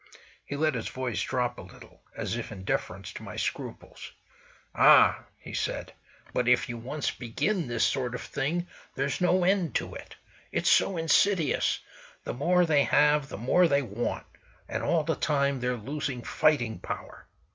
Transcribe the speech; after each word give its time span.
He 0.43 0.55
let 0.55 0.73
his 0.73 0.87
voice 0.87 1.21
drop 1.21 1.59
a 1.59 1.61
little, 1.61 2.01
as 2.17 2.35
if 2.35 2.51
in 2.51 2.63
deference 2.63 3.13
to 3.13 3.21
my 3.21 3.35
scruples. 3.35 4.13
"Ah!" 4.73 5.25
he 5.37 5.53
said; 5.53 5.93
"but 6.33 6.47
if 6.47 6.67
you 6.67 6.75
once 6.75 7.11
begin 7.11 7.67
this 7.67 7.83
sort 7.85 8.15
of 8.15 8.21
thing, 8.23 8.65
there's 8.95 9.21
no 9.21 9.43
end 9.43 9.75
to 9.75 9.93
it. 9.93 10.15
It's 10.51 10.71
so 10.71 10.97
insidious. 10.97 11.81
The 12.23 12.33
more 12.33 12.65
they 12.65 12.85
have, 12.85 13.29
the 13.29 13.37
more 13.37 13.67
they 13.67 13.83
want; 13.83 14.25
and 14.67 14.81
all 14.81 15.03
the 15.03 15.15
time 15.15 15.59
they're 15.59 15.77
losing 15.77 16.23
fighting 16.23 16.79
power. 16.79 17.27